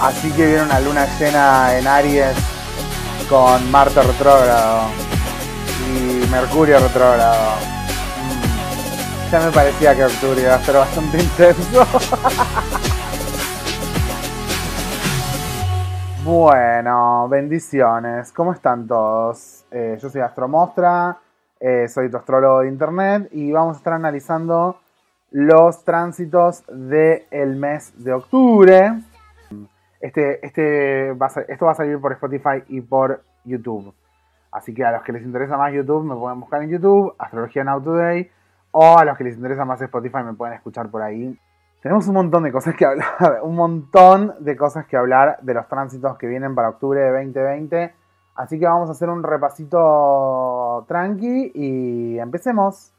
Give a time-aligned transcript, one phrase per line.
[0.00, 2.36] Así que viene una luna llena en Aries
[3.28, 4.82] con Marte retrógrado
[5.88, 7.54] y Mercurio retrógrado.
[7.56, 11.86] Mm, Ya me parecía que octubre iba a ser bastante intenso.
[16.24, 18.32] bueno, bendiciones.
[18.32, 19.64] ¿Cómo están todos?
[19.70, 21.16] Eh, yo soy Astromostra,
[21.58, 24.78] eh, soy tu astrólogo de internet y vamos a estar analizando
[25.30, 28.92] los tránsitos del mes de octubre.
[30.06, 31.10] Este, este
[31.48, 33.92] esto va a salir por Spotify y por YouTube.
[34.52, 37.64] Así que a los que les interesa más YouTube me pueden buscar en YouTube, Astrología
[37.64, 38.30] Now Today,
[38.70, 41.36] o a los que les interesa más Spotify me pueden escuchar por ahí.
[41.82, 43.08] Tenemos un montón de cosas que hablar,
[43.42, 47.92] un montón de cosas que hablar de los tránsitos que vienen para octubre de 2020.
[48.36, 52.92] Así que vamos a hacer un repasito tranqui y empecemos.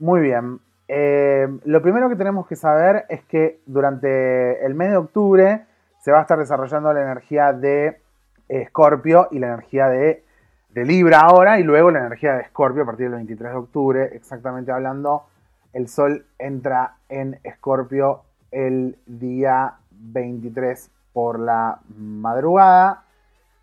[0.00, 0.58] Muy bien.
[0.88, 5.69] Eh, lo primero que tenemos que saber es que durante el mes de octubre
[6.00, 8.00] se va a estar desarrollando la energía de
[8.48, 10.24] Escorpio y la energía de,
[10.70, 14.10] de Libra ahora y luego la energía de Escorpio a partir del 23 de octubre,
[14.14, 15.24] exactamente hablando.
[15.72, 23.04] El Sol entra en Escorpio el día 23 por la madrugada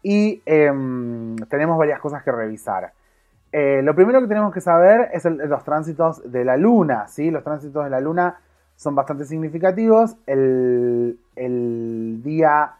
[0.03, 2.93] y em, tenemos varias cosas que revisar.
[3.51, 7.31] Eh, lo primero que tenemos que saber es los tránsitos de la luna, ¿sí?
[7.31, 8.39] Los tránsitos de la luna
[8.77, 10.15] son bastante significativos.
[10.25, 12.75] El, el día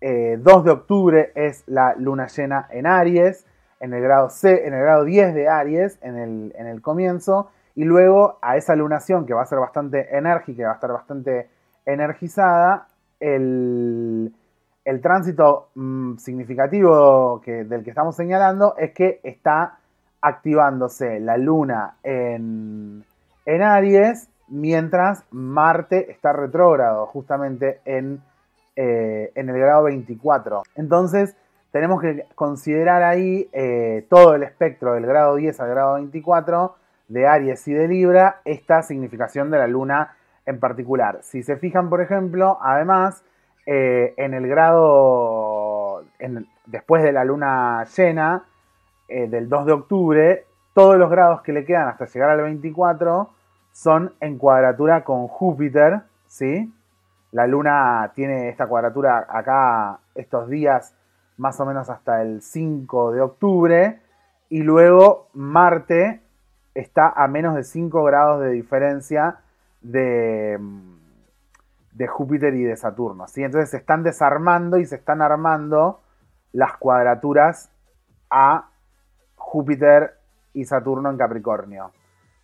[0.00, 3.46] eh, 2 de octubre es la luna llena en Aries,
[3.80, 7.50] en el grado C, en el grado 10 de Aries, en el, en el comienzo,
[7.74, 11.48] y luego a esa lunación que va a ser bastante enérgica, va a estar bastante
[11.86, 12.88] energizada,
[13.20, 14.32] el,
[14.84, 19.78] el tránsito mm, significativo que, del que estamos señalando es que está
[20.20, 23.04] activándose la luna en,
[23.46, 28.22] en Aries, mientras Marte está retrógrado justamente en,
[28.76, 30.62] eh, en el grado 24.
[30.76, 31.36] Entonces,
[31.72, 36.76] tenemos que considerar ahí eh, todo el espectro del grado 10 al grado 24
[37.08, 40.16] de Aries y de Libra, esta significación de la luna
[40.46, 41.20] en particular.
[41.22, 43.24] Si se fijan, por ejemplo, además,
[43.66, 46.04] eh, en el grado,
[46.66, 48.44] después de la luna llena,
[49.08, 50.44] del 2 de octubre,
[50.74, 53.30] todos los grados que le quedan hasta llegar al 24
[53.78, 56.74] son en cuadratura con Júpiter, ¿sí?
[57.30, 60.96] La luna tiene esta cuadratura acá estos días
[61.36, 64.00] más o menos hasta el 5 de octubre
[64.48, 66.20] y luego Marte
[66.74, 69.36] está a menos de 5 grados de diferencia
[69.80, 70.58] de,
[71.92, 73.44] de Júpiter y de Saturno, ¿sí?
[73.44, 76.00] Entonces se están desarmando y se están armando
[76.50, 77.70] las cuadraturas
[78.28, 78.70] a
[79.36, 80.18] Júpiter
[80.52, 81.92] y Saturno en Capricornio.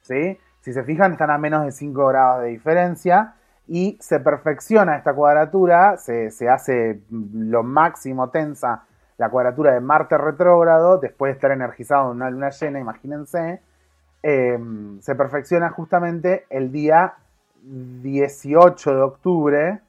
[0.05, 0.39] ¿sí?
[0.65, 3.35] Si se fijan, están a menos de 5 grados de diferencia
[3.69, 8.85] y se perfecciona esta cuadratura, se, hace lo máximo tensa
[9.19, 13.61] la cuadratura de Marte retrógrado, después de estar energizado en una luna llena, imagínense,
[14.23, 14.59] eh,
[15.01, 17.13] se perfecciona justamente el día
[17.63, 19.81] 18 de octubre,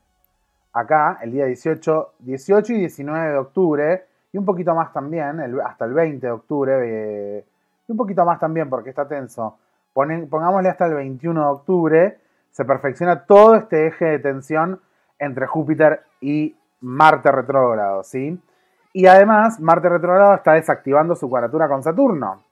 [0.74, 5.86] acá, el día 18, 18 y 19 de octubre, y un poquito más también, hasta
[5.86, 7.46] el 20 de octubre, eh,
[7.88, 9.58] y un poquito más también porque está tenso.
[9.96, 12.18] Pongámosle hasta el 21 de octubre,
[12.52, 14.82] se perfecciona todo este eje de tensión
[15.20, 18.38] entre Júpiter y Marte retrógrado, ¿sí?
[18.92, 22.44] Y además, Marte retrógrado está desactivando su cuadratura con Saturno.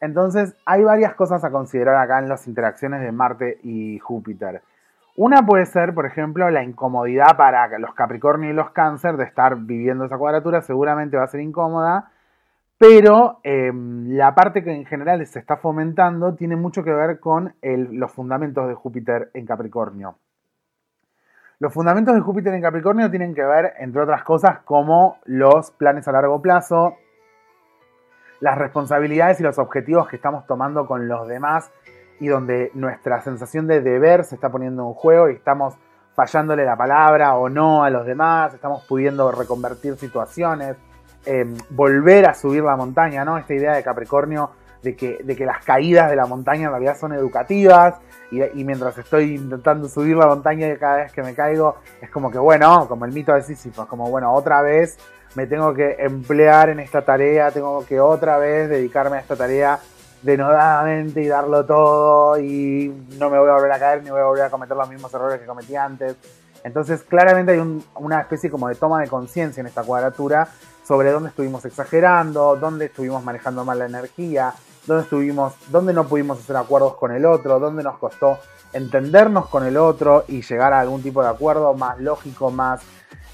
[0.00, 4.62] Entonces, hay varias cosas a considerar acá en las interacciones de Marte y Júpiter.
[5.16, 9.54] Una puede ser, por ejemplo, la incomodidad para los Capricornio y los Cáncer de estar
[9.56, 12.10] viviendo esa cuadratura, seguramente va a ser incómoda,
[12.80, 17.54] pero eh, la parte que en general se está fomentando tiene mucho que ver con
[17.60, 20.16] los fundamentos de Júpiter en Capricornio.
[21.58, 26.08] Los fundamentos de Júpiter en Capricornio tienen que ver, entre otras cosas, como los planes
[26.08, 26.96] a largo plazo,
[28.40, 31.70] las responsabilidades y los objetivos que estamos tomando con los demás
[32.18, 35.76] y donde nuestra sensación de deber se está poniendo en juego y estamos
[36.14, 40.78] fallándole la palabra o no a los demás, estamos pudiendo reconvertir situaciones,
[41.26, 43.38] eh, volver a subir la montaña, ¿no?
[43.38, 44.50] Esta idea de Capricornio
[44.82, 47.96] de que, de que las caídas de la montaña en realidad son educativas
[48.30, 52.38] y, mientras estoy intentando subir la montaña cada vez que me caigo es como que,
[52.38, 54.96] bueno, como el mito de Sísifo, es como, bueno, otra vez
[55.34, 59.78] me tengo que emplear en esta tarea, tengo que otra vez dedicarme a esta tarea
[60.22, 62.88] denodadamente y darlo todo y
[63.18, 65.12] no me voy a volver a caer ni voy a volver a cometer los mismos
[65.12, 66.16] errores que cometí antes.
[66.62, 70.48] Entonces claramente hay un- una especie como de toma de conciencia en esta cuadratura
[70.90, 74.52] sobre dónde estuvimos exagerando, dónde estuvimos manejando mal la energía,
[74.88, 78.40] dónde estuvimos, dónde no pudimos hacer acuerdos con el otro, dónde nos costó
[78.72, 82.80] entendernos con el otro y llegar a algún tipo de acuerdo más lógico, más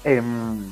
[0.03, 0.63] em,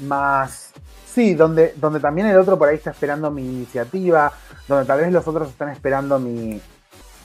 [0.00, 0.74] más...
[1.06, 4.30] Sí, donde, donde también el otro por ahí está esperando mi iniciativa,
[4.68, 6.60] donde tal vez los otros están esperando mi,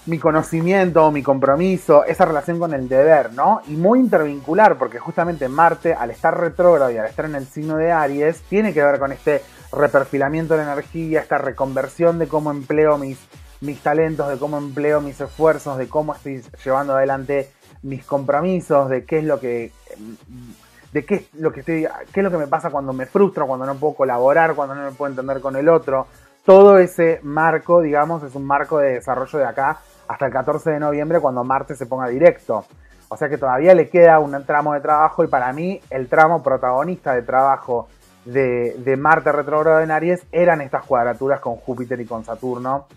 [0.06, 3.62] mi conocimiento, mi compromiso, esa relación con el deber, ¿no?
[3.68, 7.78] Y muy intervincular, porque justamente Marte, al estar retrógrado y al estar en el signo
[7.78, 9.42] de Aries, tiene que ver con este
[9.72, 13.20] reperfilamiento de energía, esta reconversión de cómo empleo mis,
[13.62, 17.52] mis talentos, de cómo empleo mis esfuerzos, de cómo estoy llevando adelante
[17.82, 19.72] mis compromisos, de qué es lo que
[20.92, 23.46] de qué es lo que estoy, qué es lo que me pasa cuando me frustro,
[23.46, 26.08] cuando no puedo colaborar, cuando no me puedo entender con el otro.
[26.46, 30.80] Todo ese marco, digamos, es un marco de desarrollo de acá hasta el 14 de
[30.80, 32.66] noviembre cuando Marte se ponga directo.
[33.10, 36.44] O sea que todavía le queda un tramo de trabajo y para mí el tramo
[36.44, 37.88] protagonista de trabajo
[38.26, 42.88] de, Marte retrógrado en Aries eran estas cuadraturas con Júpiter y con Saturno.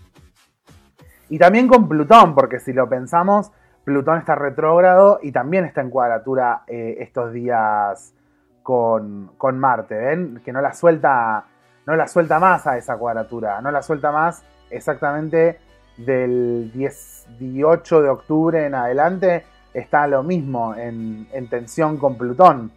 [1.29, 3.51] Y también con Plutón, porque si lo pensamos,
[3.83, 8.13] Plutón está retrógrado y también está en cuadratura eh, estos días
[8.61, 9.95] con, Marte.
[9.95, 10.41] ¿Ven?
[10.43, 11.45] Que no la suelta.
[11.85, 13.61] No la suelta más a esa cuadratura.
[13.61, 15.59] No la suelta más exactamente
[15.97, 19.45] del 18 de octubre en adelante.
[19.73, 22.71] Está lo mismo en, en tensión con Plutón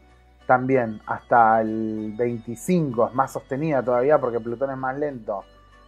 [0.46, 1.00] también.
[1.06, 3.08] Hasta el 25.
[3.08, 5.44] Es más sostenida todavía porque Plutón es más lento.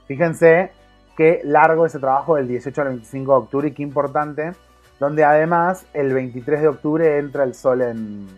[0.07, 0.73] Fíjense
[1.17, 4.53] qué largo ese trabajo del 18 al 25 de octubre y qué importante
[4.99, 8.29] donde además el 23 de octubre entra el sol en,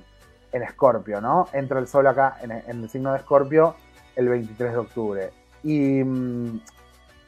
[0.53, 1.49] en Escorpio, ¿no?
[1.53, 2.51] Entra el sol acá en,
[2.83, 3.77] el signo de Escorpio
[4.17, 5.31] el 23 de octubre.
[5.63, 6.61] Y mm,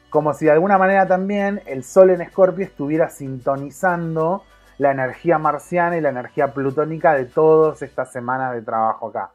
[0.09, 4.43] como si de alguna manera también el sol en Escorpio estuviera sintonizando
[4.77, 9.31] la energía marciana y la energía plutónica de todas estas semanas de trabajo acá.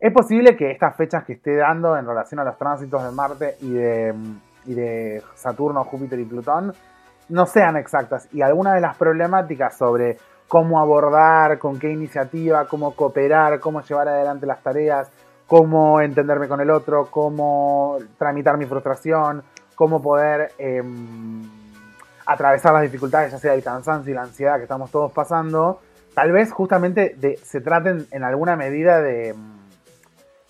[0.00, 3.56] Es posible que estas fechas que esté dando en relación a los tránsitos de Marte
[3.60, 4.14] y de,
[4.66, 6.72] y de Saturno, Júpiter y Plutón
[7.28, 12.94] no sean exactas y algunas de las problemáticas sobre cómo abordar, con qué iniciativa, cómo
[12.94, 15.10] cooperar, cómo llevar adelante las tareas,
[15.48, 19.42] cómo entenderme con el otro, cómo tramitar mi frustración,
[19.74, 21.42] cómo poder em,
[22.26, 25.80] atravesar las dificultades, ya sea el cansancio y la ansiedad que estamos todos pasando,
[26.14, 29.34] tal vez justamente se traten en alguna medida de,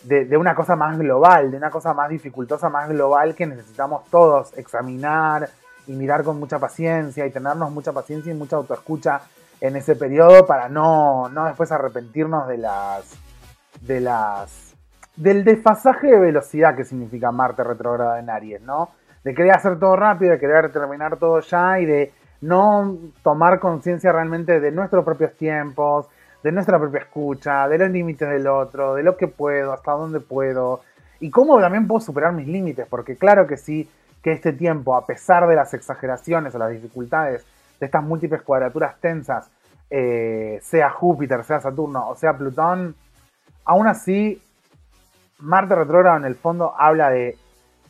[0.02, 4.56] de una cosa más global, de una cosa más dificultosa, más global que necesitamos todos
[4.58, 5.48] examinar,
[5.88, 9.22] y mirar con mucha paciencia y tenernos mucha paciencia y mucha autoescucha
[9.60, 13.04] en ese periodo para no, no después arrepentirnos de las
[13.80, 14.67] de las
[15.18, 18.90] del desfasaje de velocidad que significa Marte retrógrado en Aries, ¿no?
[19.24, 24.12] De querer hacer todo rápido, de querer terminar todo ya y de no tomar conciencia
[24.12, 26.06] realmente de nuestros propios tiempos,
[26.44, 30.20] de nuestra propia escucha, de los límites del otro, de lo que puedo, hasta dónde
[30.20, 30.82] puedo
[31.18, 33.90] y cómo también puedo superar mis límites, porque claro que sí,
[34.22, 37.44] que este tiempo, a pesar de las exageraciones o las dificultades
[37.80, 39.50] de estas múltiples cuadraturas tensas,
[39.90, 42.94] eh, sea Júpiter, sea Saturno o sea Plutón,
[43.64, 44.40] aún así,
[45.40, 47.38] Marte retrógrado en el fondo habla de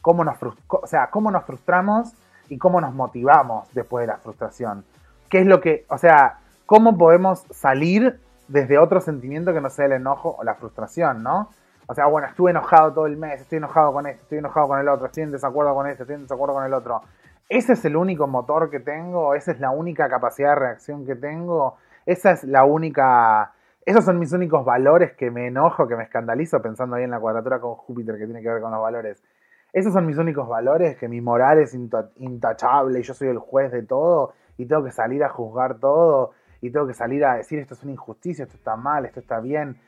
[0.02, 2.12] cómo nos, o sea, cómo nos frustramos
[2.48, 4.84] y cómo nos motivamos después de la frustración.
[5.28, 9.86] ¿Qué es lo que, o sea, cómo podemos salir desde otro sentimiento que no sea
[9.86, 11.50] el enojo o la frustración, ¿no?
[11.86, 14.78] O sea, bueno, estuve enojado todo el mes, estoy enojado con esto, estoy enojado con
[14.78, 17.02] el otro, estoy en desacuerdo con esto, estoy en desacuerdo con el otro.
[17.48, 19.34] ¿Ese es el único motor que tengo?
[19.34, 21.76] ¿Esa es la única capacidad de reacción que tengo?
[22.04, 23.52] ¿Esa es la única...
[23.88, 27.20] Esos son mis únicos valores que me enojo, que me escandalizo, pensando ahí en la
[27.20, 29.22] cuadratura con Júpiter que tiene que ver con los valores.
[29.72, 33.72] Esos son mis únicos valores, que mi moral es intachable y yo soy el juez
[33.72, 37.58] de todo y tengo que salir a juzgar todo y tengo que salir a decir
[37.58, 39.78] esto es una injusticia, esto está mal, esto está bien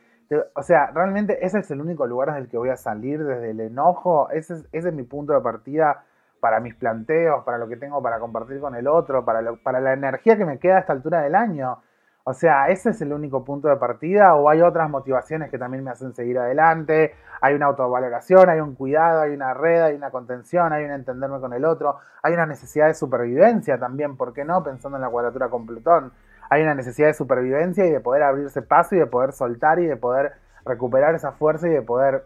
[0.55, 3.51] o sea, realmente ese es el único lugar desde el que voy a salir, desde
[3.51, 4.29] el enojo.
[4.29, 6.05] Ese es, mi punto de partida
[6.39, 9.93] para mis planteos, para lo que tengo para compartir con el otro, para, para la
[9.93, 11.81] energía que me queda a esta altura del año.
[12.23, 15.83] O sea, ese es el único punto de partida o hay otras motivaciones que también
[15.83, 17.15] me hacen seguir adelante.
[17.41, 21.39] Hay una autovaloración, hay un cuidado, hay una red, hay una contención, hay un entenderme
[21.39, 24.63] con el otro, hay una necesidad de supervivencia también, ¿por qué no?
[24.63, 26.13] Pensando en la cuadratura con Plutón.
[26.49, 29.87] Hay una necesidad de supervivencia y de poder abrirse paso y de poder soltar y
[29.87, 30.33] de poder
[30.65, 32.25] recuperar esa fuerza y de poder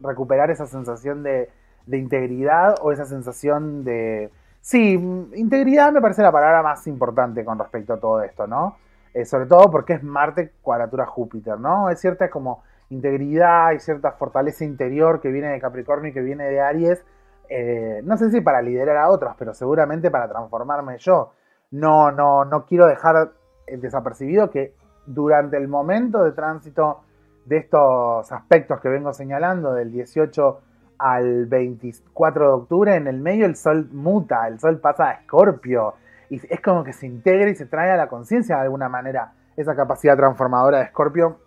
[0.00, 1.50] recuperar esa sensación de,
[1.90, 4.30] integridad o esa sensación de...
[4.60, 4.92] Sí,
[5.34, 8.76] integridad me parece la palabra más importante con respecto a todo esto, ¿no?
[9.14, 11.90] Eh, sobre todo porque es Marte cuadratura Júpiter, ¿no?
[11.90, 16.44] Es cierta como integridad y cierta fortaleza interior que viene de Capricornio y que viene
[16.44, 17.04] de Aries,
[17.48, 21.32] eh, no sé si para liderar a otros, pero seguramente para transformarme yo.
[21.70, 23.32] No, no, no quiero dejar
[23.66, 24.74] desapercibido que
[25.06, 27.00] durante el momento de tránsito
[27.44, 30.60] de estos aspectos que vengo señalando, del 18
[30.98, 35.94] al 24 de octubre, en el medio el sol muta, el sol pasa a Escorpio,
[36.32, 39.34] y es como que se integra y se trae a la conciencia de alguna manera
[39.54, 41.40] esa capacidad transformadora de Escorpio,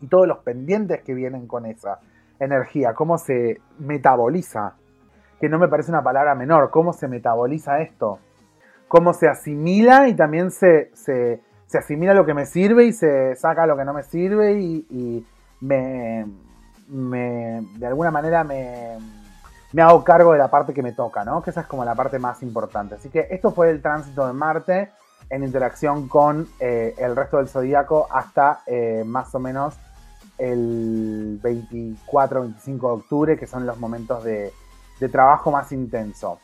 [0.00, 2.00] y todos los pendientes que vienen con esa
[2.40, 4.74] energía, cómo se metaboliza,
[5.40, 8.18] que no me parece una palabra menor, cómo se metaboliza esto,
[8.88, 11.40] cómo se asimila y también se, se,
[11.72, 15.24] asimila lo que me sirve y se saca lo que no me sirve y,
[15.60, 16.26] me,
[16.88, 18.98] me, de alguna manera me,
[19.72, 21.42] me hago cargo de la parte que me toca, ¿no?
[21.42, 22.96] Que esa es como la parte más importante.
[22.96, 24.90] Así que esto fue el tránsito de Marte
[25.30, 29.74] en interacción con eh, el resto del zodíaco hasta eh, más o menos
[30.36, 34.52] el 24-25 de octubre, que son los momentos de,
[35.10, 36.38] trabajo más intenso.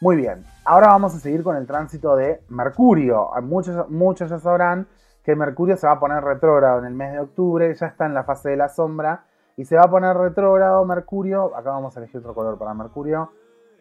[0.00, 3.30] Muy bien, ahora vamos a seguir con el tránsito de Mercurio.
[3.42, 4.86] Muchos, muchos ya sabrán
[5.24, 8.12] que Mercurio se va a poner retrógrado en el mes de octubre, ya está en
[8.12, 9.24] la fase de la sombra,
[9.56, 13.30] y se va a poner retrógrado Mercurio, acá vamos a elegir otro color para Mercurio,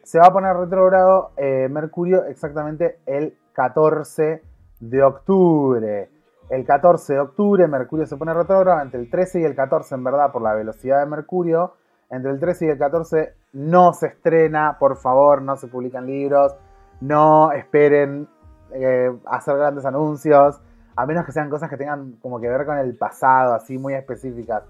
[0.03, 4.41] se va a poner retrógrado eh, Mercurio exactamente el 14
[4.79, 6.09] de octubre.
[6.49, 10.03] El 14 de octubre Mercurio se pone retrógrado, entre el 13 y el 14 en
[10.03, 11.73] verdad por la velocidad de Mercurio.
[12.09, 16.53] Entre el 13 y el 14 no se estrena, por favor, no se publican libros,
[16.99, 18.27] no esperen
[18.73, 20.61] eh, hacer grandes anuncios,
[20.95, 23.93] a menos que sean cosas que tengan como que ver con el pasado, así muy
[23.93, 24.63] específicas.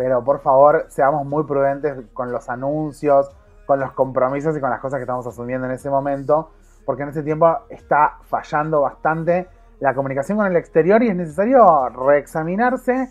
[0.00, 3.30] Pero por favor, seamos muy prudentes con los anuncios,
[3.66, 6.52] con los compromisos y con las cosas que estamos asumiendo en ese momento,
[6.86, 9.46] porque en ese tiempo está fallando bastante
[9.78, 13.10] la comunicación con el exterior y es necesario reexaminarse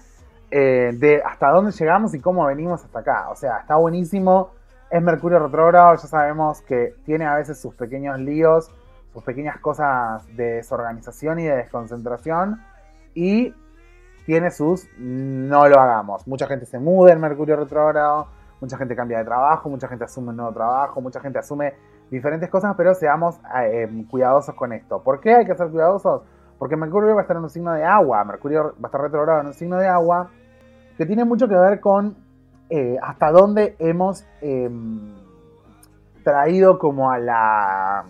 [0.49, 3.29] eh, de hasta dónde llegamos y cómo venimos hasta acá.
[3.29, 4.49] O sea, está buenísimo.
[4.89, 8.71] Es Mercurio retrógrado, ya sabemos que tiene a veces sus pequeños líos,
[9.13, 12.59] sus pequeñas cosas de desorganización y de desconcentración.
[13.13, 13.53] Y
[14.29, 16.27] tiene sus no lo hagamos.
[16.27, 18.27] Mucha gente se muda en Mercurio retrógrado,
[18.61, 21.73] mucha gente cambia de trabajo, mucha gente asume un nuevo trabajo, mucha gente asume
[22.11, 25.01] diferentes cosas, pero seamos eh, cuidadosos con esto.
[25.01, 26.21] ¿Por qué hay que ser cuidadosos?
[26.59, 29.41] Porque Mercurio va a estar en un signo de agua, Mercurio va a estar retrogrado
[29.41, 30.29] en un signo de agua,
[30.95, 32.15] que tiene mucho que ver con
[32.69, 35.15] eh, hasta dónde hemos em,
[36.23, 38.05] traído como a la...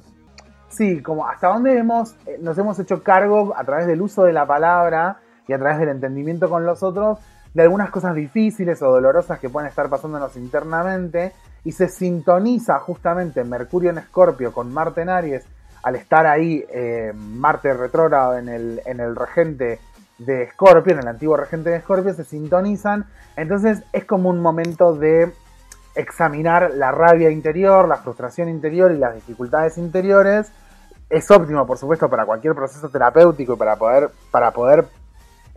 [0.68, 4.34] Sí, como hasta dónde hemos, eh, nos hemos hecho cargo a través del uso de
[4.34, 5.20] la palabra
[5.50, 7.18] y a través del entendimiento con los otros
[7.54, 13.44] de algunas cosas difíciles o dolorosas que pueden estar pasándonos internamente y se sintoniza justamente
[13.44, 15.46] Mercurio en Escorpio con Marte en Aries
[15.82, 19.80] al estar ahí eh, Marte retrógrado en el, en el regente
[20.20, 23.06] de Escorpio, en el antiguo regente de Escorpio, se sintonizan.
[23.36, 25.32] Entonces es como un momento de
[25.96, 30.52] examinar la rabia interior, la frustración interior y las dificultades interiores.
[31.10, 34.86] Es óptimo, por supuesto, para cualquier proceso terapéutico y para poder, para poder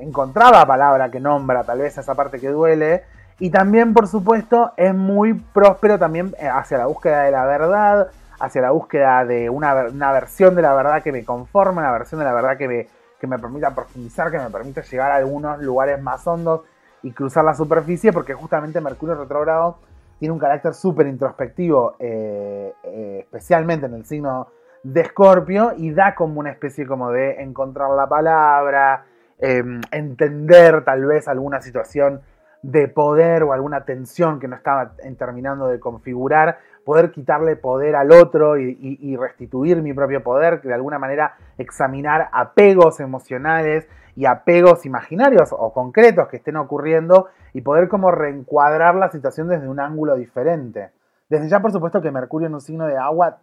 [0.03, 3.05] encontrar la palabra que nombra tal vez esa parte que duele.
[3.39, 8.09] Y también, por supuesto, es muy próspero también eh, hacia la búsqueda de la verdad,
[8.39, 9.73] hacia la búsqueda de una,
[10.13, 12.89] versión de la verdad que me conforme, una versión de la verdad que me,
[13.21, 16.63] que me permita profundizar, que me permita llegar a algunos lugares más hondos
[17.03, 19.79] y cruzar la superficie, porque justamente Mercurio retrógrado
[20.19, 24.49] tiene un carácter súper introspectivo, eh, eh, especialmente en el signo
[24.85, 29.05] de Escorpio, y da como una especie como de encontrar la palabra,
[29.43, 32.23] em, entender tal vez alguna situación
[32.63, 38.13] de poder o alguna tensión que no estaba terminando de configurar, poder quitarle poder al
[38.13, 45.51] otro y, restituir mi propio poder, de alguna manera examinar apegos emocionales y apegos imaginarios
[45.53, 50.91] o concretos que estén ocurriendo y poder como reencuadrar la situación desde un ángulo diferente.
[51.29, 53.39] Desde ya, por supuesto, que Mercurio en un signo de agua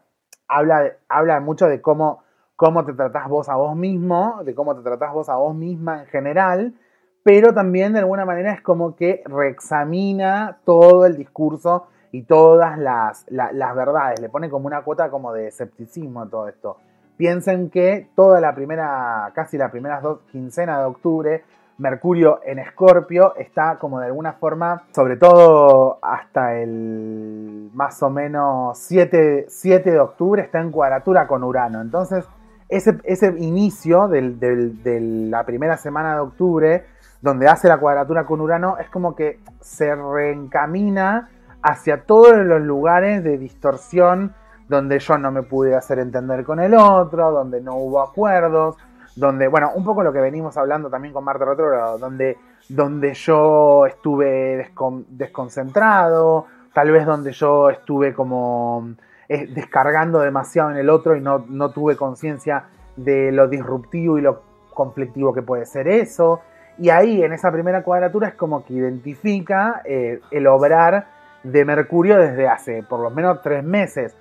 [0.47, 2.23] habla, habla mucho de cómo,
[2.59, 6.01] cómo te tratás vos a vos mismo, de cómo te tratás vos a vos misma
[6.01, 6.73] en general,
[7.23, 13.25] pero también de alguna manera es como que reexamina todo el discurso y todas las,
[13.29, 16.75] las verdades, le pone como una cuota como de escepticismo a todo esto.
[17.15, 21.43] Piensen que toda la primera, casi las primeras dos quincenas de octubre,
[21.77, 28.77] Mercurio en Escorpio está como de alguna forma, sobre todo hasta el más o menos
[28.79, 31.79] 7, 7 de octubre, está en cuadratura con Urano.
[31.79, 32.25] Entonces,
[32.69, 36.85] ese, ese inicio de la primera semana de octubre,
[37.21, 41.29] donde hace la cuadratura con Urano, es como que se reencamina
[41.61, 44.33] hacia todos los lugares de distorsión
[44.69, 48.77] donde yo no me pude hacer entender con el otro, donde no hubo acuerdos,
[49.15, 52.37] donde, bueno, un poco lo que venimos hablando también con Marte Retrógrado, donde,
[52.69, 54.71] donde yo estuve
[55.09, 58.93] desconcentrado, tal vez donde yo estuve como
[59.29, 64.21] eh, descargando demasiado en el otro y no, no tuve conciencia de lo disruptivo y
[64.21, 64.41] lo
[64.73, 66.41] conflictivo que puede ser eso.
[66.79, 71.07] Y ahí, en esa primera cuadratura, es como que identifica eh, el obrar
[71.43, 74.15] de Mercurio desde hace por lo menos tres meses.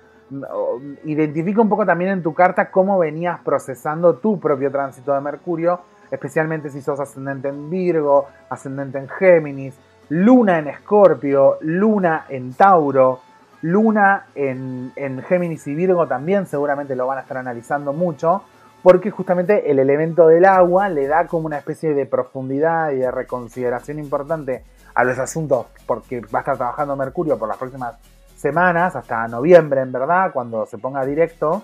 [1.05, 5.79] identifica un poco también en tu carta cómo venías procesando tu propio tránsito de Mercurio,
[6.11, 9.75] especialmente si sos ascendente en Virgo, ascendente en Géminis,
[10.09, 13.21] Luna en Escorpio, Luna en Tauro,
[13.61, 18.43] Luna en, en Géminis y Virgo también seguramente lo van a estar analizando mucho,
[18.81, 23.11] porque justamente el elemento del agua le da como una especie de profundidad y de
[23.11, 24.63] reconsideración importante
[24.95, 27.95] a los asuntos, porque va a estar trabajando Mercurio por las próximas
[28.35, 31.63] semanas, hasta noviembre en verdad, cuando se ponga directo,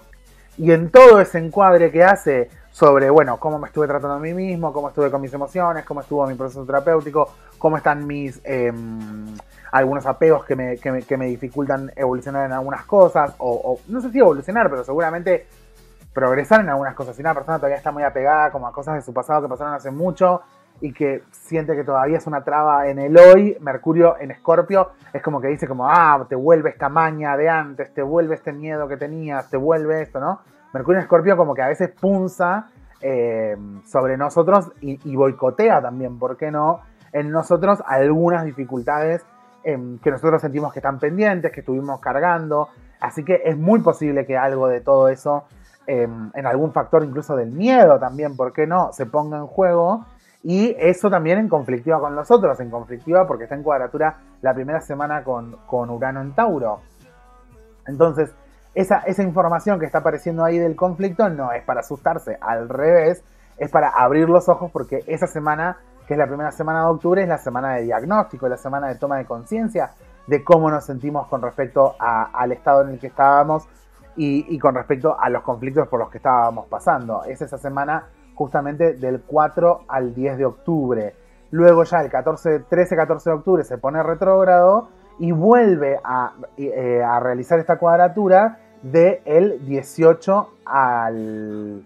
[0.58, 4.34] y en todo ese encuadre que hace sobre, bueno, cómo me estuve tratando a mí
[4.34, 8.42] mismo, cómo estuve con mis emociones, cómo estuvo mi proceso terapéutico, cómo están mis...
[8.44, 9.36] Em,
[9.76, 14.20] algunos apegos que me, que me, dificultan evolucionar en algunas cosas, o, no sé si
[14.20, 15.48] evolucionar, pero seguramente
[16.14, 17.14] progresar en algunas cosas.
[17.14, 19.74] Si una persona todavía está muy apegada como a cosas de su pasado que pasaron
[19.74, 20.42] hace mucho
[20.82, 25.22] y que siente que todavía es una traba en el hoy, Mercurio en Escorpio es
[25.22, 28.88] como que dice como, ah, te vuelve esta maña de antes, te vuelve este miedo
[28.88, 30.42] que tenías, te vuelve esto, ¿no?
[30.74, 32.70] Mercurio en Escorpio como que a veces punza
[33.02, 33.56] eh,
[33.86, 36.82] sobre nosotros y, boicotea también, ¿por qué no?
[37.14, 39.26] En nosotros algunas dificultades
[39.68, 42.70] Em, que nosotros sentimos que están pendientes, que estuvimos cargando.
[43.00, 45.46] Así que es muy posible que algo de todo eso,
[45.88, 50.06] em, en algún factor incluso del miedo también, ¿por qué no?, se ponga en juego.
[50.48, 54.54] Y eso también en conflictiva con los otros, en conflictiva porque está en cuadratura la
[54.54, 56.82] primera semana con, con Urano en Tauro.
[57.88, 58.32] Entonces,
[58.76, 63.24] esa, esa información que está apareciendo ahí del conflicto no es para asustarse, al revés,
[63.58, 67.24] es para abrir los ojos porque esa semana que es la primera semana de octubre,
[67.24, 69.90] es la semana de diagnóstico, la semana de toma de conciencia
[70.28, 73.68] de cómo nos sentimos con respecto al estado en el que estábamos
[74.16, 77.24] y, con respecto a los conflictos por los que estábamos pasando.
[77.24, 81.16] Es esa semana justamente del 4 al 10 de octubre.
[81.52, 84.90] Luego ya el 14, 13-14 de octubre se pone retrógrado
[85.20, 91.84] y vuelve a, eh, realizar esta cuadratura del 18 al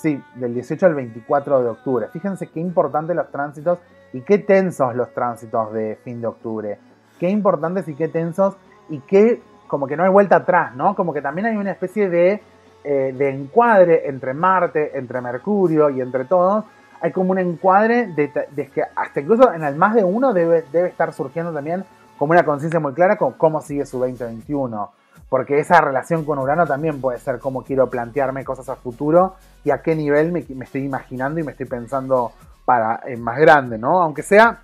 [0.00, 2.08] Sí, del 18 al 24 de octubre.
[2.08, 3.80] Fíjense qué importantes los tránsitos
[4.14, 6.78] y qué tensos los tránsitos de fin de octubre.
[7.18, 8.56] Qué importantes y qué tensos
[8.88, 10.94] y qué, como que no hay vuelta atrás, ¿no?
[10.94, 12.40] Como que también hay una especie de,
[12.84, 16.64] eh, de encuadre entre Marte, entre Mercurio y entre todos.
[17.00, 20.88] Hay como un encuadre de, que hasta incluso en el más de uno debe, debe
[20.88, 21.84] estar surgiendo también
[22.18, 24.90] como una conciencia muy clara con cómo sigue su 2021
[25.30, 29.70] porque esa relación con Urano también puede ser cómo quiero plantearme cosas a futuro y
[29.70, 32.32] a qué nivel me, estoy imaginando y me estoy pensando
[32.64, 34.02] para en más grande, ¿no?
[34.02, 34.58] Aunque sea,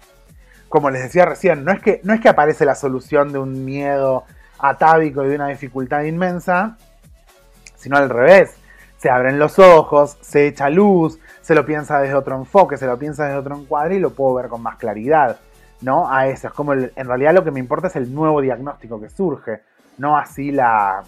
[0.69, 3.65] como les decía recién, no es que, no es que aparece la solución de un
[3.65, 4.25] miedo
[4.59, 6.77] atávico y de una dificultad inmensa,
[7.87, 8.57] sino al revés.
[8.97, 12.99] Se abren los ojos, se echa luz, se lo piensa desde otro enfoque, se lo
[12.99, 15.37] piensa desde otro encuadre y lo puedo ver con más claridad,
[15.83, 16.11] ¿no?
[16.11, 19.09] A eso, es como en realidad lo que me importa es el nuevo diagnóstico que
[19.09, 19.61] surge
[19.99, 21.05] no así la,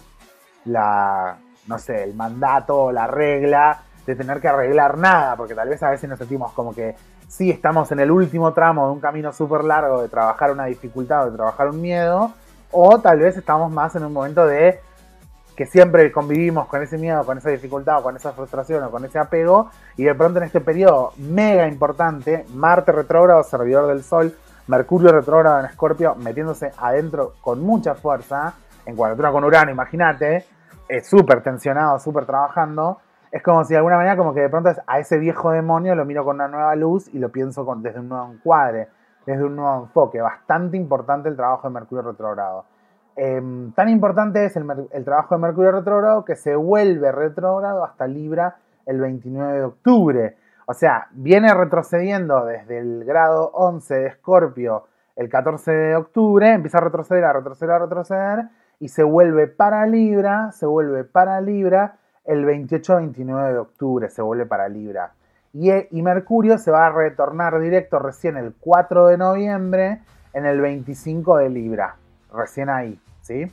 [0.65, 1.35] la,
[1.67, 5.89] no sé, el mandato, la regla de tener que arreglar nada, porque tal vez a
[5.89, 6.95] veces nos sentimos como que
[7.27, 11.23] sí estamos en el último tramo de un camino súper largo de trabajar una dificultad
[11.23, 12.31] o de trabajar un miedo,
[12.71, 14.79] o tal vez estamos más en un momento de
[15.59, 19.03] que siempre convivimos con ese miedo, con esa dificultad o con esa frustración o con
[19.03, 24.33] ese apego, y de pronto en este periodo mega importante, Marte retrógrado, servidor del Sol,
[24.67, 28.53] Mercurio retrógrado en Escorpio, metiéndose adentro con mucha fuerza,
[28.85, 30.45] en cuadratura con Urano, imagínate,
[30.87, 32.99] es súper tensionado, súper trabajando.
[33.29, 36.05] Es como si de alguna manera, como que de pronto a ese viejo demonio lo
[36.05, 38.87] miro con una nueva luz y lo pienso con, desde un nuevo encuadre,
[39.25, 40.21] desde un nuevo enfoque.
[40.21, 42.63] Bastante importante el trabajo de Mercurio retrógrado.
[43.21, 48.55] Em, tan importante es el, trabajo de Mercurio retrógrado que se vuelve retrógrado hasta Libra
[48.85, 50.37] el 29 de octubre.
[50.65, 54.85] O sea, viene retrocediendo desde el grado 11 de Escorpio
[55.17, 58.45] el 14 de octubre, empieza a retroceder, a retroceder, a retroceder,
[58.79, 64.45] y se vuelve para Libra, se vuelve para Libra el 28-29 de octubre, se vuelve
[64.45, 65.11] para Libra.
[65.51, 69.99] Y, y, Mercurio se va a retornar directo recién el 4 de noviembre
[70.31, 71.97] en el 25 de Libra,
[72.31, 72.97] recién ahí,
[73.29, 73.51] ¿sí?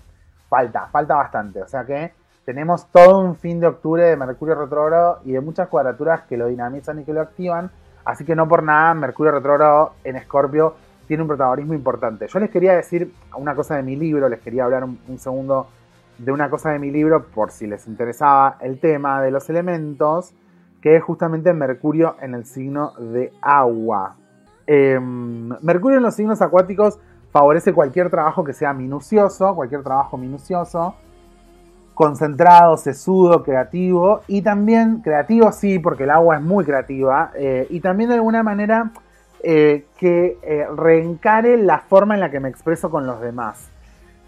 [0.49, 2.13] Falta, falta bastante, o sea que
[2.47, 6.47] tenemos todo un fin de octubre de Mercurio retrógrado y de muchas cuadraturas que lo
[6.47, 7.71] dinamizan y que lo activan,
[8.05, 10.75] así que no por nada Mercurio retrógrado en Escorpio
[11.07, 12.27] tiene un protagonismo importante.
[12.27, 15.67] Yo les quería decir una cosa de mi libro, les quería hablar un, segundo
[16.17, 20.33] de una cosa de mi libro por si les interesaba el tema de los elementos,
[20.81, 24.17] que es justamente Mercurio en el signo de agua.
[24.67, 26.99] Em, Mercurio en los signos acuáticos
[27.31, 30.95] favorece cualquier trabajo que sea minucioso, cualquier trabajo minucioso,
[31.97, 37.81] concentrado, sesudo, creativo, y también creativo sí, porque el agua es muy creativa, eh, y
[37.81, 38.91] también de alguna manera
[39.43, 43.71] eh, que eh, reencare la forma en la que me expreso con los demás.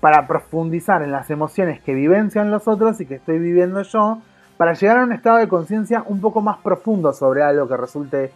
[0.00, 4.18] para profundizar en las emociones que vivencian los otros y que estoy viviendo yo,
[4.56, 8.32] para llegar a un estado de conciencia un poco más profundo sobre algo que resulte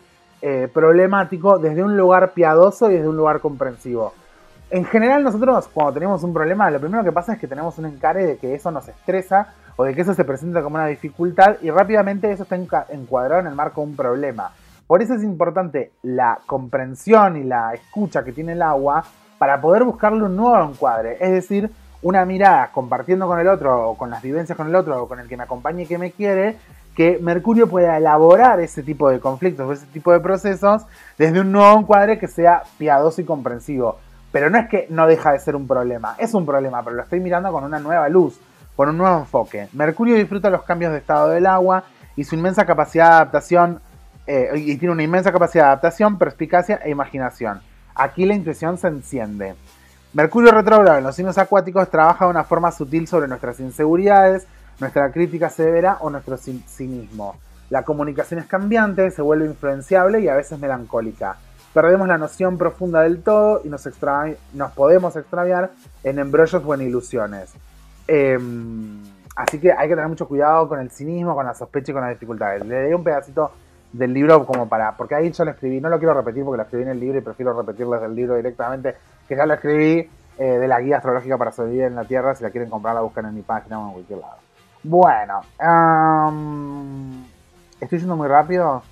[0.75, 4.13] problemático desde un lugar piadoso y desde un lugar comprensivo.
[4.73, 7.85] En general nosotros cuando tenemos un problema, lo primero que pasa es que tenemos un
[7.85, 11.57] encare de que eso nos estresa o de que eso se presenta como una dificultad
[11.61, 14.51] y rápidamente eso está encuadrado en el marco de un problema.
[14.87, 19.05] Por eso es importante la comprensión y la escucha que tiene el agua
[19.37, 21.19] para poder buscarle un nuevo encuadre.
[21.21, 25.03] Es decir, una mirada compartiendo con el otro o con las vivencias con el otro
[25.03, 26.57] o con el que me acompañe y que me quiere,
[26.97, 30.87] que Mercurio pueda elaborar ese tipo de conflictos o ese tipo de procesos
[31.19, 33.99] desde un nuevo encuadre que sea piadoso y comprensivo.
[34.33, 37.03] Pero no es que no deja de ser un problema, es un problema, pero lo
[37.03, 38.41] estoy mirando con una nueva luz,
[38.75, 39.69] con un nuevo enfoque.
[39.75, 41.85] Mercurio disfruta los cambios de estado del agua
[42.17, 43.81] y su inmensa capacidad de adaptación,
[44.27, 47.61] eh, y tiene una inmensa capacidad de adaptación, perspicacia e imaginación.
[47.95, 49.55] Aquí la intuición se enciende.
[50.15, 54.47] Mercurio retrógrado en los signos acuáticos trabaja de una forma sutil sobre nuestras inseguridades,
[54.81, 57.37] nuestra crítica severa o nuestro cinismo.
[57.71, 61.37] La comunicación es cambiante, se vuelve influenciable y a veces melancólica.
[61.75, 63.89] Perdemos la noción profunda del todo y nos,
[64.53, 65.71] nos podemos extraviar
[66.05, 67.55] en embrollos o en ilusiones.
[68.07, 69.03] Em,
[69.37, 72.03] así que hay que tener mucho cuidado con el cinismo, con la sospecha y con
[72.03, 72.67] las dificultades.
[72.67, 73.53] Le doy un pedacito
[73.93, 76.63] del libro como para, porque ahí yo lo escribí, no lo quiero repetir porque lo
[76.63, 80.45] escribí en el libro y prefiero repetirles del libro directamente, que ya lo escribí eh,
[80.45, 83.27] de la guía astrológica para sobrevivir en la Tierra, si la quieren comprar la buscan
[83.27, 84.37] en mi página o en cualquier lado.
[84.85, 85.41] Bueno,
[87.81, 88.83] ¿estoy yendo muy rápido?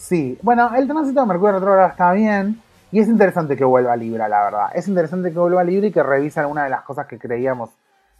[0.00, 2.58] Sí, bueno, el tránsito de Mercurio retrógrado está bien
[2.90, 4.66] y es interesante que vuelva Libra, la verdad.
[4.72, 7.68] Es interesante que vuelva Libra y que revise alguna de las cosas que creíamos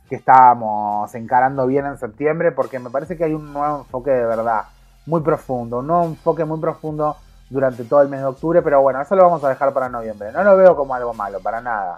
[0.07, 4.27] que estábamos encarando bien en septiembre, porque me parece que hay un nuevo enfoque de
[4.27, 4.65] verdad
[5.07, 7.17] muy profundo, un nuevo enfoque muy profundo
[7.49, 10.33] durante todo el mes de octubre, pero bueno, eso lo vamos a dejar para noviembre.
[10.33, 11.97] No lo veo como algo malo, para nada.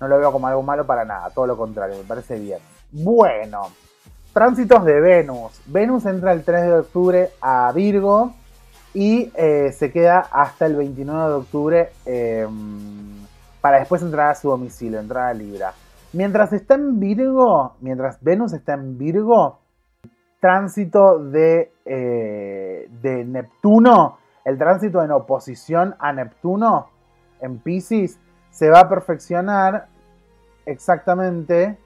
[0.00, 2.60] No lo veo como algo malo para nada, todo lo contrario, me parece bien.
[2.90, 3.68] Bueno,
[4.32, 5.60] tránsitos de Venus.
[5.66, 8.39] Venus entra el 3 de octubre a Virgo
[8.94, 13.26] y eh, se queda hasta el 29 de octubre em,
[13.60, 15.72] para después entrar a su domicilio, entrar a Libra.
[16.12, 19.60] Mientras está en Virgo, mientras Venus está en Virgo,
[20.40, 26.88] tránsito de, eh, de Neptuno, el tránsito en oposición a Neptuno
[27.40, 28.18] en Pisces,
[28.50, 29.86] se va a perfeccionar
[30.66, 31.78] exactamente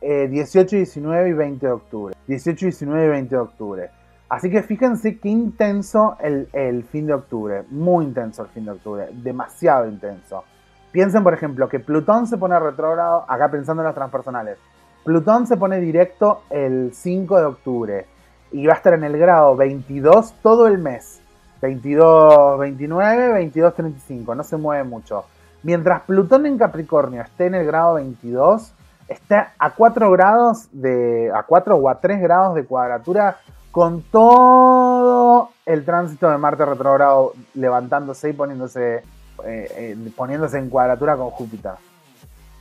[0.00, 2.14] 18, eh, 19 y 20 de octubre.
[2.28, 3.90] 18, 19 y 20 de octubre.
[4.30, 7.64] Así que fíjense qué intenso el, fin de octubre.
[7.68, 9.08] Muy intenso el fin de octubre.
[9.12, 10.44] Demasiado intenso.
[10.92, 14.56] Piensen, por ejemplo, que Plutón se pone retrógrado, acá pensando en las transpersonales.
[15.04, 18.06] Plutón se pone directo el 5 de octubre
[18.52, 21.20] y va a estar en el grado 22 todo el mes.
[21.60, 25.24] 22, 29, 22, 35, no se mueve mucho.
[25.64, 28.72] Mientras Plutón en Capricornio esté en el grado 22,
[29.08, 31.32] está a 4 grados de.
[31.34, 33.38] a 4 o a 3 grados de cuadratura
[33.70, 39.04] con todo el tránsito de Marte retrogrado levantándose y poniéndose, eh,
[39.44, 41.72] eh, poniéndose en cuadratura con Júpiter.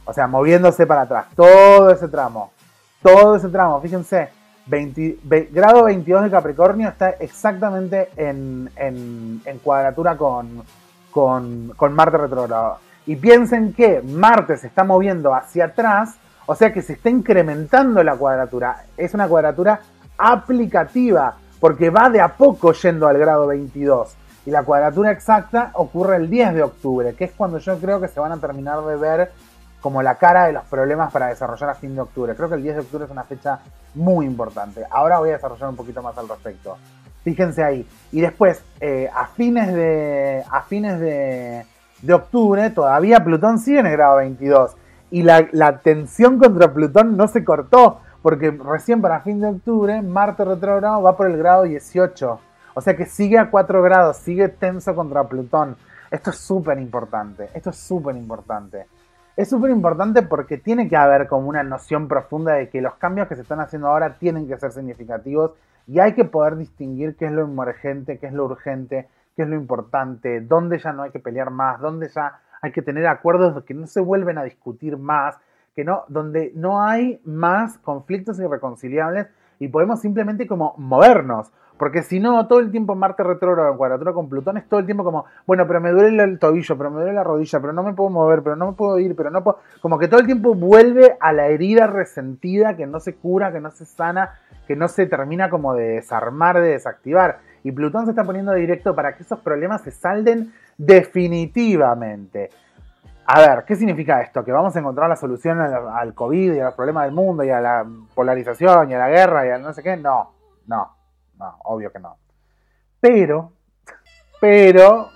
[0.05, 1.27] O sea, moviéndose para atrás.
[1.35, 2.51] Todo ese tramo.
[3.01, 3.81] Todo ese tramo.
[3.81, 4.29] Fíjense.
[5.51, 8.69] grado 22 de Capricornio está exactamente en,
[9.63, 10.63] cuadratura con,
[11.11, 12.77] con, Marte retrogrado.
[13.05, 18.03] Y piensen que Marte se está moviendo hacia atrás, o sea que se está incrementando
[18.03, 18.83] la cuadratura.
[18.97, 19.81] Es una cuadratura
[20.19, 24.15] aplicativa, porque va de a poco yendo al grado 22.
[24.45, 28.07] Y la cuadratura exacta ocurre el 10 de octubre, que es cuando yo creo que
[28.07, 29.31] se van a terminar de ver
[29.81, 32.35] como la cara de los problemas para desarrollar a fin de octubre.
[32.35, 33.59] Creo que el 10 de octubre es una fecha
[33.95, 34.85] muy importante.
[34.89, 36.77] Ahora voy a desarrollar un poquito más al respecto.
[37.23, 37.87] Fíjense ahí.
[38.11, 41.65] Y después, eh, a fines, de, a fines de,
[42.13, 44.75] octubre, todavía Plutón sigue en el grado 22.
[45.11, 50.01] Y la, la, tensión contra Plutón no se cortó, porque recién para fin de octubre,
[50.01, 52.39] Marte retrógrado va por el grado 18.
[52.73, 55.75] O sea que sigue a 4 grados, sigue tenso contra Plutón.
[56.11, 58.85] Esto es súper importante, esto es súper importante
[59.39, 63.29] es súper importante porque tiene que haber como una noción profunda de que los cambios
[63.29, 65.51] que se están haciendo ahora tienen que ser significativos
[65.87, 69.47] y hay que poder distinguir qué es lo emergente, qué es lo urgente, qué es
[69.47, 73.63] lo importante, dónde ya no hay que pelear más, dónde ya hay que tener acuerdos
[73.63, 75.37] que no se vuelven a discutir más,
[75.75, 79.27] que no, donde no hay más conflictos irreconciliables
[79.59, 81.51] y podemos simplemente como movernos.
[81.79, 84.85] Porque si no, todo el tiempo Marte retrógrado en cuadratura con Plutón es todo el
[84.85, 87.83] tiempo como, bueno, pero me duele el tobillo, pero me duele la rodilla, pero no
[87.83, 89.59] me puedo mover, pero no me puedo ir, pero no puedo.
[89.81, 93.61] Como que todo el tiempo vuelve a la herida resentida que no se cura, que
[93.61, 97.39] no se sana, que no se termina como de desarmar, de desactivar.
[97.63, 102.49] Y Plutón se está poniendo directo para que esos problemas se salden definitivamente.
[103.31, 104.43] A ver, ¿qué significa esto?
[104.43, 107.51] ¿Que vamos a encontrar la solución al, COVID y a los problemas del mundo y
[107.51, 109.95] a la polarización y a la guerra y a no sé qué?
[109.97, 110.33] No,
[110.65, 110.95] no,
[111.37, 112.17] no, obvio que no.
[112.99, 113.53] Pero,
[114.41, 115.09] pero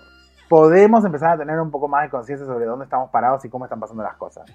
[0.47, 3.65] podemos empezar a tener un poco más de conciencia sobre dónde estamos parados y cómo
[3.65, 4.45] están pasando las cosas.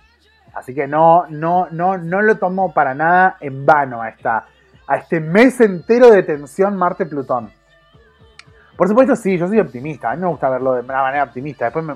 [0.55, 4.47] Así que no, no, no, no lo tomo para nada en vano a, esta,
[4.87, 7.51] a este mes entero de tensión Marte-Plutón.
[8.77, 10.13] Por supuesto, sí, yo soy optimista.
[10.13, 11.65] A mí me gusta verlo de una manera optimista.
[11.65, 11.95] Después me,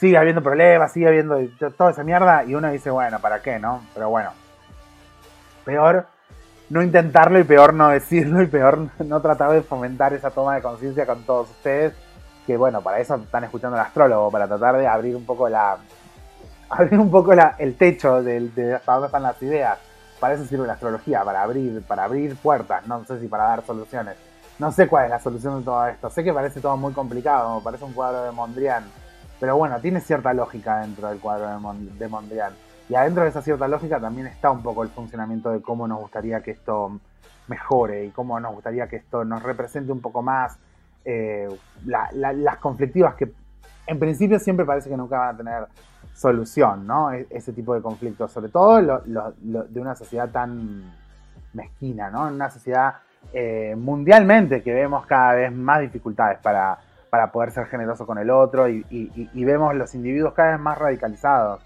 [0.00, 1.38] sigue habiendo problemas, sigue habiendo
[1.76, 3.82] toda esa mierda y uno dice, bueno, ¿para qué, no?
[3.92, 4.30] Pero bueno,
[5.66, 6.06] peor
[6.70, 10.62] no intentarlo y peor no decirlo y peor no tratar de fomentar esa toma de
[10.62, 11.92] conciencia con todos ustedes,
[12.46, 15.76] que bueno, para eso están escuchando al astrólogo, para tratar de abrir un poco la
[16.70, 19.78] abrir un poco la, el techo de, de hasta dónde están las ideas.
[20.18, 23.64] Para eso sirve la astrología, para abrir, para abrir puertas, no sé si para dar
[23.66, 24.16] soluciones.
[24.58, 26.10] No sé cuál es la solución de todo esto.
[26.10, 28.84] Sé que parece todo muy complicado, parece un cuadro de Mondrian
[29.40, 31.48] pero bueno, tiene cierta lógica dentro del cuadro
[31.98, 32.52] de, Mondrian.
[32.88, 35.98] Y adentro de esa cierta lógica también está un poco el funcionamiento de cómo nos
[36.00, 37.00] gustaría que esto
[37.48, 40.58] mejore y cómo nos gustaría que esto nos represente un poco más
[41.04, 41.48] eh,
[41.86, 43.32] las conflictivas que
[43.86, 45.66] en principio siempre parece que nunca van a tener
[46.14, 47.12] solución, ¿no?
[47.12, 50.92] E, ese tipo de conflictos, sobre todo de una sociedad tan
[51.54, 52.28] mezquina, ¿no?
[52.28, 52.96] En una sociedad
[53.32, 56.78] eh, mundialmente que vemos cada vez más dificultades para
[57.10, 61.62] para poder ser generoso con el otro y, vemos los individuos cada vez más radicalizados.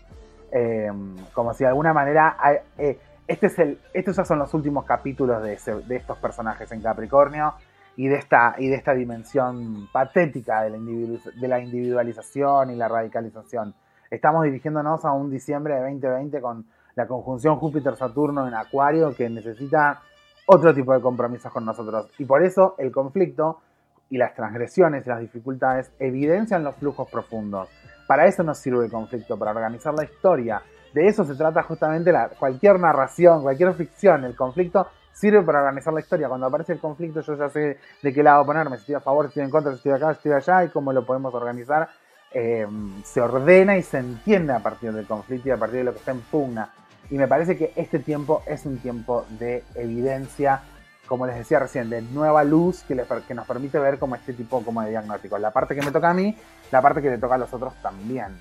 [0.51, 0.91] Eh,
[1.33, 2.37] como si de alguna manera...
[2.79, 7.55] Eh, este es el, estos ya son los últimos capítulos de, estos personajes en Capricornio
[7.97, 12.89] y de esta, y de esta dimensión patética de la, de la individualización y la
[12.89, 13.75] radicalización.
[14.11, 20.03] Estamos dirigiéndonos a un diciembre de 2020 con la conjunción Júpiter-Saturno en Acuario que necesita
[20.47, 22.11] otro tipo de compromisos con nosotros.
[22.19, 23.61] Y por eso el conflicto
[24.11, 27.69] y las transgresiones y las dificultades evidencian los flujos profundos.
[28.07, 30.63] Para eso nos sirve el conflicto, para organizar la historia.
[30.93, 34.25] De eso se trata justamente la, cualquier narración, cualquier ficción.
[34.25, 36.29] El conflicto sirve para organizar la historia.
[36.29, 39.25] Cuando aparece el conflicto yo ya sé de qué lado ponerme, si estoy a favor,
[39.25, 41.89] si estoy en contra, si estoy acá, si estoy allá y cómo lo podemos organizar.
[42.33, 42.67] Eh,
[43.05, 45.99] se ordena y se entiende a partir del conflicto y a partir de lo que
[45.99, 46.69] está en pugna.
[47.11, 50.63] Y me parece que este tiempo es un tiempo de evidencia
[51.07, 54.83] como les decía recién, de nueva luz que, nos permite ver como este tipo como
[54.83, 55.39] de diagnóstico.
[55.39, 56.37] La parte que me toca a mí,
[56.71, 58.39] la parte que le toca a los otros también.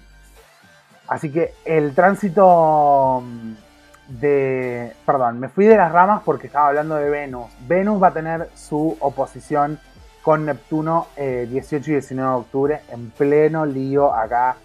[1.07, 3.53] Así que el tránsito mm,
[4.19, 4.95] de...
[5.05, 7.51] Perdón, me fui de las ramas porque estaba hablando de Venus.
[7.67, 9.79] Venus va a tener su oposición
[10.21, 14.55] con Neptuno 18 eh, y 19 de octubre en pleno lío acá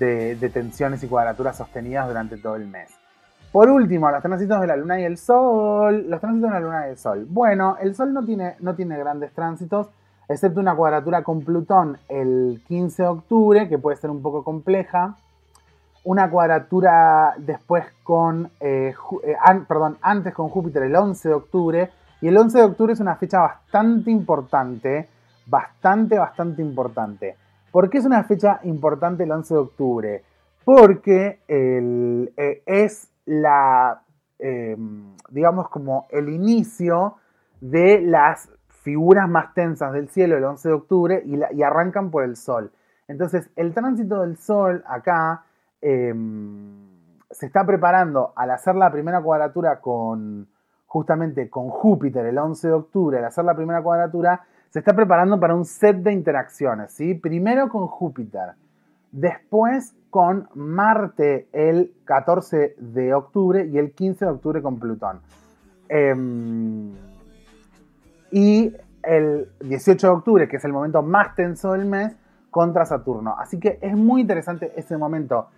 [0.00, 3.03] de tensiones y cuadraturas sostenidas durante todo el mes.
[3.54, 6.06] Por último, los tránsitos de la Luna y el Sol.
[6.08, 7.24] Los tránsitos de la Luna y el Sol.
[7.30, 9.90] Bueno, el Sol no tiene, no tiene grandes tránsitos,
[10.28, 15.14] excepto una cuadratura con Plutón el 15 de octubre, que puede ser un poco compleja.
[16.02, 19.36] Una cuadratura después con, eh, eh,
[19.68, 21.90] perdón, antes con Júpiter el 11 de octubre.
[22.22, 25.08] Y el 11 de octubre es una fecha bastante importante,
[25.46, 27.36] bastante, bastante importante.
[27.70, 30.24] ¿Por qué es una fecha importante el 11 de octubre?
[30.64, 34.02] Porque el, eh, es la,
[34.38, 37.16] em, digamos, como el inicio
[37.60, 42.36] de las figuras más tensas del cielo el 11 de octubre y, arrancan por el
[42.36, 42.70] Sol.
[43.08, 45.44] Entonces, el tránsito del Sol acá
[45.80, 46.94] em,
[47.30, 50.48] se está preparando al hacer la primera cuadratura con,
[50.86, 55.40] justamente con Júpiter el 11 de octubre, al hacer la primera cuadratura, se está preparando
[55.40, 57.14] para un set de interacciones, ¿sí?
[57.14, 58.54] Primero con Júpiter,
[59.10, 65.18] después con Marte el 14 de octubre y el 15 de octubre con Plutón.
[65.88, 66.92] Em,
[68.30, 68.72] y
[69.02, 72.14] el 18 de octubre, que es el momento más tenso del mes,
[72.48, 73.34] contra Saturno.
[73.36, 75.48] Así que es muy interesante ese momento,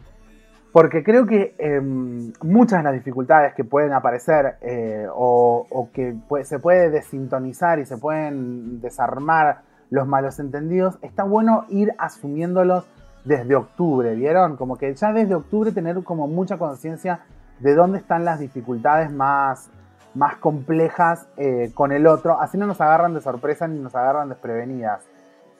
[0.72, 6.58] porque creo que em, muchas de las dificultades que pueden aparecer eh, o, que se
[6.60, 12.86] puede desintonizar y se pueden desarmar los malos entendidos, está bueno ir asumiéndolos
[13.26, 14.56] desde octubre, ¿vieron?
[14.56, 17.20] Como que ya desde octubre tener como mucha conciencia
[17.58, 19.68] de dónde están las dificultades más,
[20.14, 24.28] más complejas eh, con el otro, así no nos agarran de sorpresa ni nos agarran
[24.28, 25.02] desprevenidas.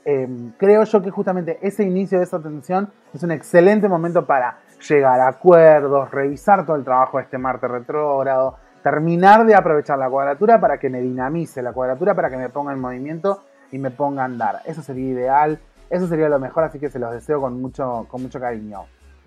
[0.05, 4.59] Em, creo yo que justamente ese inicio de esa tensión es un excelente momento para
[4.89, 10.09] llegar a acuerdos, revisar todo el trabajo de este Marte retrógrado, terminar de aprovechar la
[10.09, 13.91] cuadratura para que me dinamice la cuadratura, para que me ponga en movimiento y me
[13.91, 14.61] ponga a andar.
[14.65, 15.59] Eso sería ideal.
[15.90, 18.85] Eso sería lo mejor, así que se los deseo con mucho, con mucho cariño.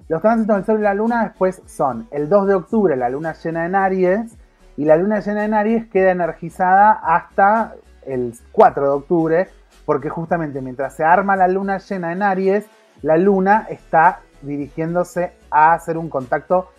[0.08, 3.34] Los tránsitos del Sol y la Luna después son el 2 de octubre, la Luna
[3.34, 4.38] llena en Aries,
[4.76, 9.48] y la Luna llena en Aries queda energizada hasta el 4 de octubre,
[9.86, 12.66] porque justamente mientras se arma la Luna llena en Aries,
[13.02, 16.70] la Luna está dirigiéndose a hacer un contacto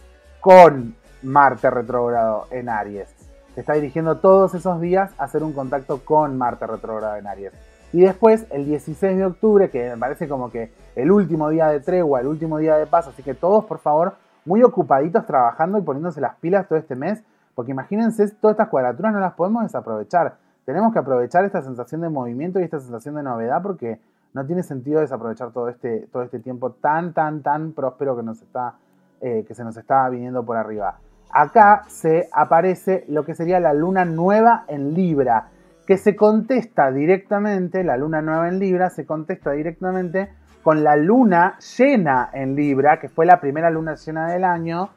[0.41, 3.09] con Marte retrógrado en Aries.
[3.55, 7.53] Se está dirigiendo todos esos días a hacer un contacto con Marte retrógrado en Aries.
[7.93, 11.81] Y después, el 16 de octubre, que me parece como que el último día de
[11.81, 15.83] tregua, el último día de paz, así que todos, por favor, muy ocupaditos trabajando y
[15.83, 17.23] poniéndose las pilas todo este mes,
[17.55, 20.37] porque imagínense, todas estas cuadraturas no las podemos desaprovechar.
[20.65, 24.01] Tenemos que aprovechar esta sensación de movimiento y esta sensación de novedad porque
[24.33, 28.41] no tiene sentido desaprovechar todo este, todo este tiempo tan, tan, tan próspero que, nos
[28.41, 28.75] está,
[29.21, 30.99] eh, que se nos está viniendo por arriba.
[31.33, 35.49] Acá se aparece lo que sería la luna nueva en Libra,
[35.91, 40.29] que se contesta directamente, la luna nueva en Libra se contesta directamente
[40.63, 44.91] con la luna llena en Libra, que fue la primera luna llena del año,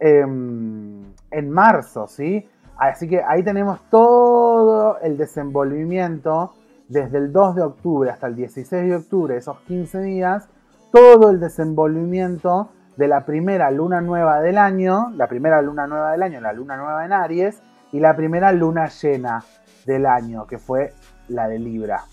[0.00, 2.48] em, en marzo, ¿sí?
[2.78, 6.54] Así que ahí tenemos todo el desenvolvimiento
[6.88, 10.48] desde el 2 de octubre hasta el 16 de octubre, esos 15 días,
[10.90, 16.22] todo el desenvolvimiento de la primera luna nueva del año, la primera luna nueva del
[16.22, 19.42] año, la luna nueva en Aries, y la primera luna llena
[19.86, 20.92] del año, que fue
[21.28, 22.04] la de Libra.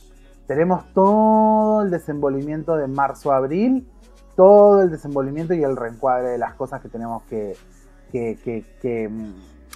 [0.47, 3.87] Tenemos todo el desenvolvimiento de marzo-abril,
[4.35, 7.55] todo el desenvolvimiento y el reencuadre de las cosas que tenemos que,
[8.11, 9.09] que, que,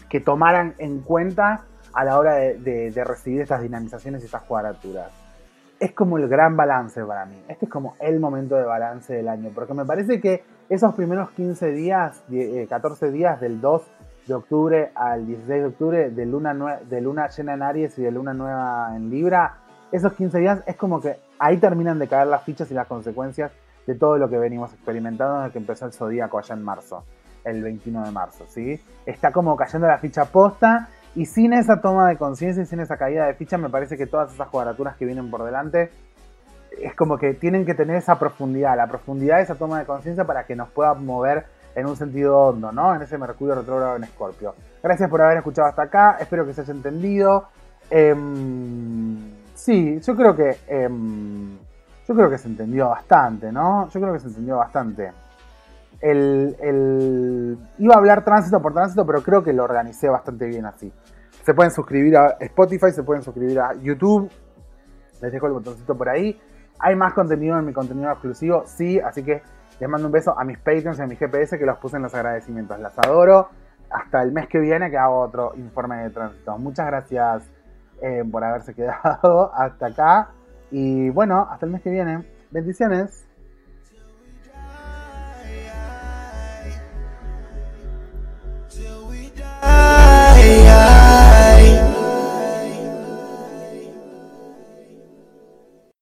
[0.10, 5.12] que tomaran en cuenta a la hora de, recibir estas dinamizaciones y estas cuadraturas.
[5.80, 7.42] Es como el gran balance para mí.
[7.48, 9.52] Este es como el momento de balance del año.
[9.56, 12.22] Porque me parece que esos primeros 15 días,
[12.70, 13.82] 14 eh, días del 2
[14.28, 18.12] de octubre al 16 de octubre, de luna, de luna llena en Aries y de
[18.12, 19.58] luna nueva en Libra,
[19.92, 23.52] esos 15 días es como que ahí terminan de caer las fichas y las consecuencias
[23.88, 27.06] de todo lo que venimos experimentando desde que empezó el zodíaco allá en marzo,
[27.44, 28.80] el 21 de marzo, ¿sí?
[29.06, 32.98] Está como cayendo la ficha posta y sin esa toma de conciencia y sin esa
[32.98, 35.90] caída de ficha, me parece que todas esas cuadraturas que vienen por delante
[36.80, 40.24] es como que tienen que tener esa profundidad, la profundidad de esa toma de conciencia
[40.26, 42.94] para que nos pueda mover en un sentido hondo, ¿no?
[42.96, 44.56] En ese Mercurio retrógrado en Escorpio.
[44.82, 47.48] Gracias por haber escuchado hasta acá, espero que se haya entendido.
[47.90, 49.18] Em,
[49.54, 51.58] sí, yo creo que em,
[52.08, 53.90] yo creo que se entendió bastante, ¿no?
[53.90, 55.12] Yo creo que se entendió bastante
[56.02, 60.92] el, iba a hablar tránsito por tránsito, pero creo que lo organicé bastante bien así.
[61.44, 64.30] Se pueden suscribir a Spotify, se pueden suscribir a YouTube.
[65.22, 66.40] Les dejo el botoncito por ahí.
[66.80, 69.42] Hay más contenido en mi contenido exclusivo, sí, así que
[69.80, 72.04] les mando un beso a mis Patreons y a mi GPS que los puse en
[72.04, 72.80] los agradecimientos.
[72.80, 73.50] Las adoro.
[73.90, 76.58] Hasta el mes que viene que hago otro informe de tránsito.
[76.58, 77.44] Muchas gracias
[78.02, 80.30] eh, por haberse quedado hasta acá.
[80.70, 82.24] Y bueno, hasta el mes que viene.
[82.52, 83.29] Bendiciones.